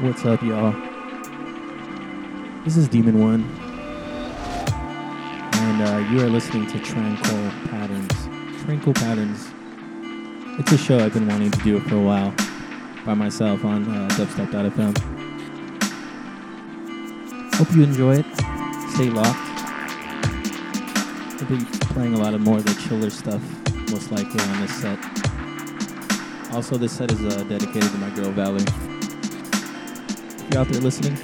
[0.00, 0.70] What's up, y'all?
[2.62, 3.42] This is Demon One,
[5.54, 8.12] and uh, you are listening to Tranquil Patterns.
[8.62, 9.48] Tranquil Patterns.
[10.60, 12.32] It's a show I've been wanting to do for a while
[13.04, 14.96] by myself on uh, dubstep.fm.
[17.56, 18.26] Hope you enjoy it.
[18.94, 19.36] Stay locked.
[21.42, 23.42] I'll be playing a lot of more of the chiller stuff,
[23.90, 24.98] most likely on this set.
[26.54, 28.87] Also, this set is uh, dedicated to my girl Valerie.
[30.50, 31.14] You're out there listening,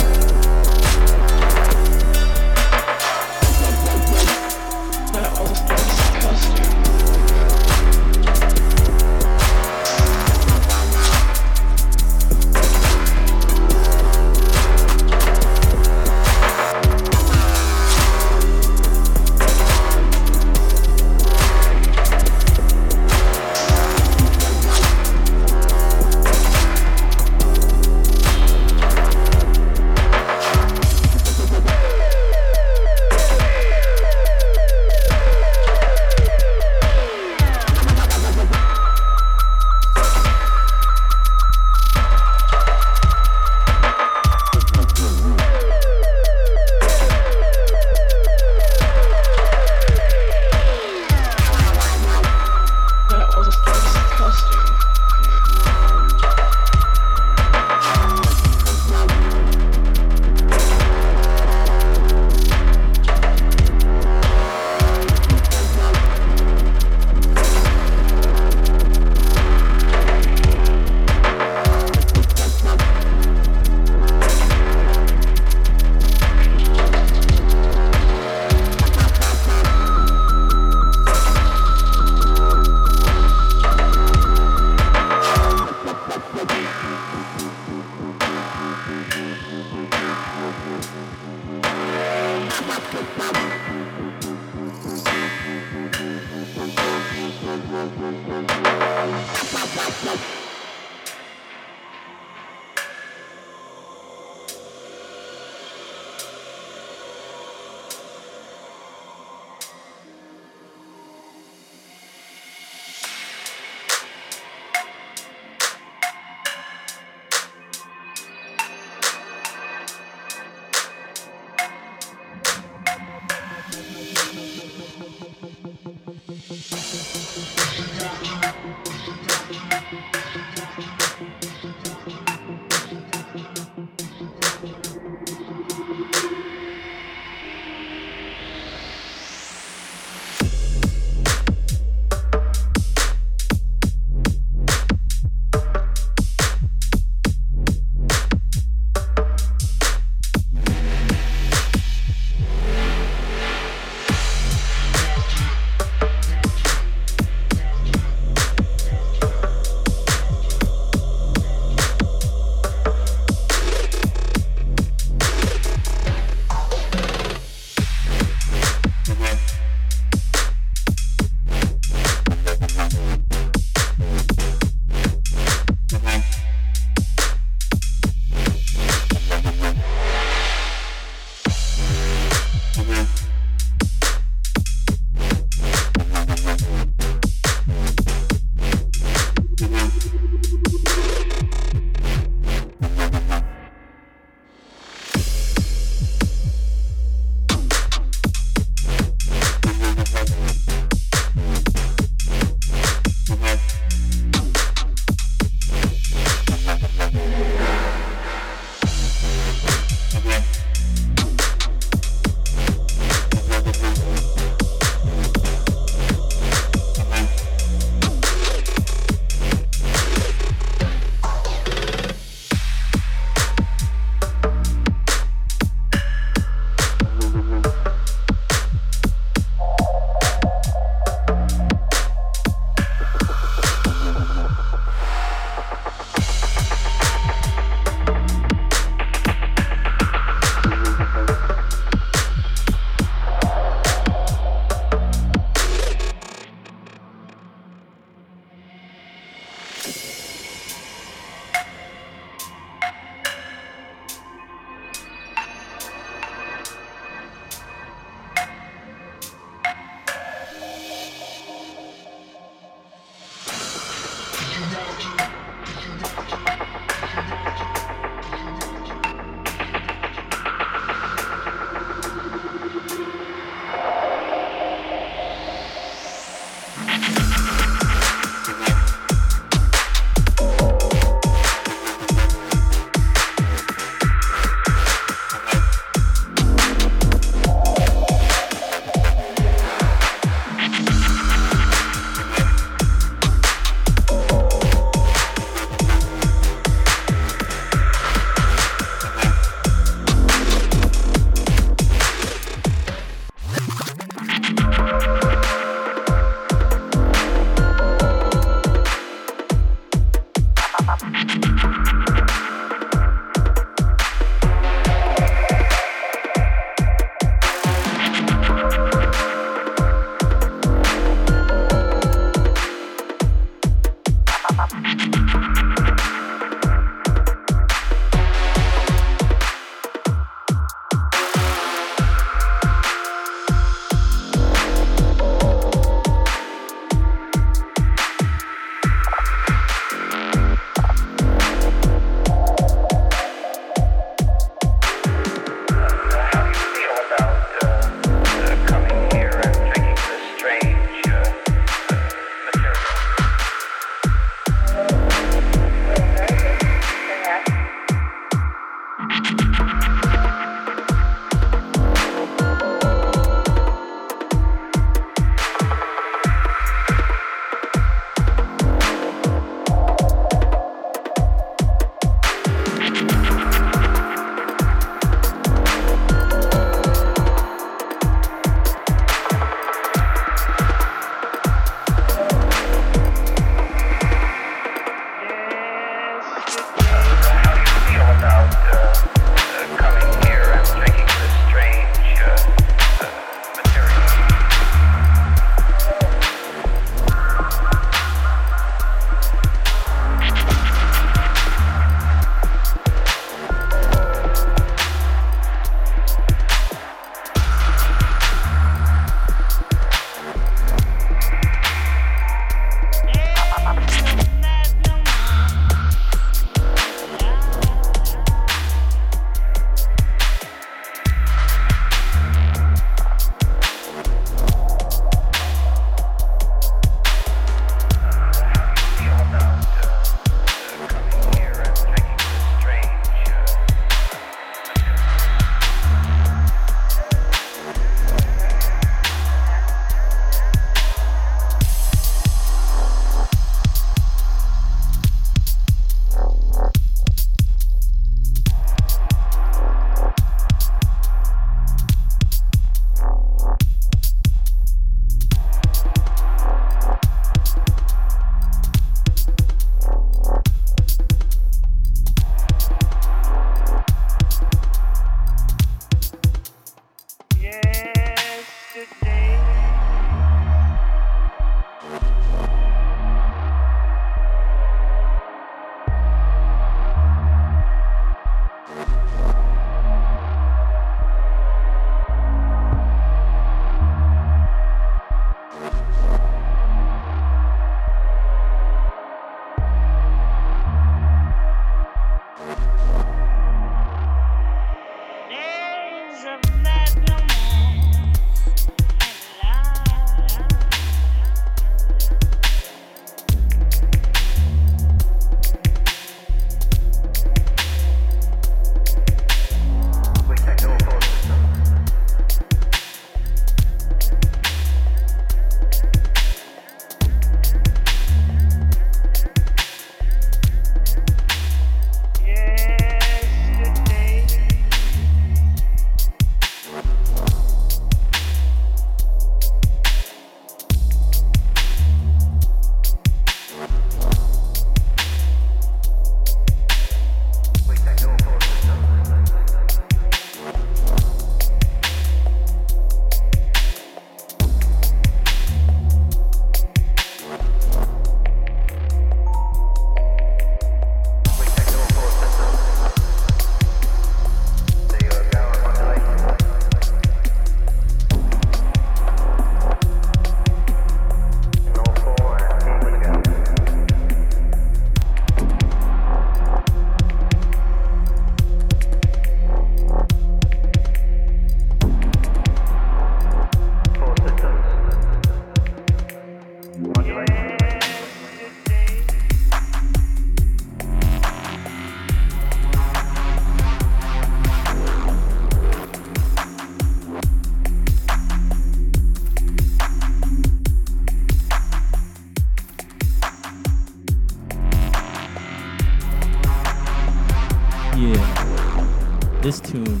[599.40, 600.00] this tune,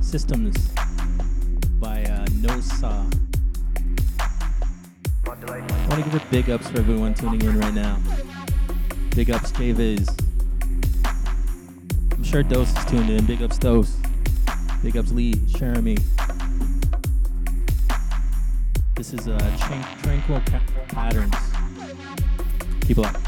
[0.00, 0.70] Systems
[1.80, 3.04] by uh, No Saw.
[5.26, 7.98] I want to give a big ups for everyone tuning in right now.
[9.14, 10.08] Big ups, J Viz.
[12.12, 13.24] I'm sure Dose is tuned in.
[13.24, 13.96] Big ups, Dose.
[14.82, 15.96] Big ups, Lee, Jeremy.
[18.94, 20.42] This is uh, Tran- Tranquil
[20.88, 21.34] Patterns.
[22.82, 23.25] Keep it up.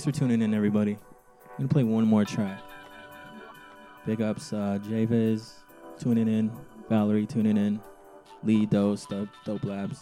[0.00, 0.92] Thanks for tuning in, everybody.
[0.92, 2.62] I'm gonna play one more track.
[4.06, 5.56] Big ups, uh, Javis
[5.98, 6.50] tuning in,
[6.88, 7.78] Valerie tuning in,
[8.42, 10.00] Lee Dose, Dope, Dope Labs.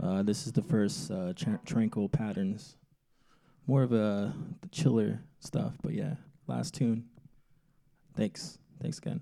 [0.00, 2.76] Uh, this is the first uh, tra- Tranquil Patterns.
[3.66, 4.32] More of a
[4.70, 6.14] chiller stuff, but yeah,
[6.46, 7.06] last tune.
[8.16, 8.58] Thanks.
[8.80, 9.20] Thanks again.